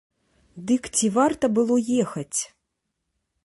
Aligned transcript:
Дык 0.71 0.89
ці 0.95 1.11
варта 1.19 1.45
было 1.59 1.75
ехаць? 2.05 2.39